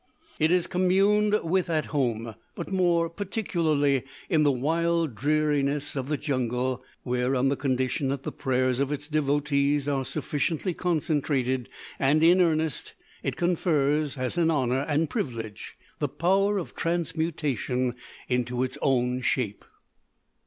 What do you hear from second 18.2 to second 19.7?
into its own shape.